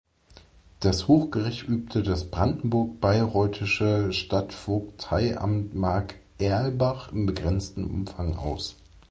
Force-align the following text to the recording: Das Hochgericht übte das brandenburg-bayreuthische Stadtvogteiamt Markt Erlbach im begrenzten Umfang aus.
Das 0.79 1.07
Hochgericht 1.07 1.69
übte 1.69 2.01
das 2.01 2.23
brandenburg-bayreuthische 2.31 4.11
Stadtvogteiamt 4.11 5.75
Markt 5.75 6.15
Erlbach 6.39 7.11
im 7.11 7.27
begrenzten 7.27 7.83
Umfang 7.85 8.35
aus. 8.35 8.77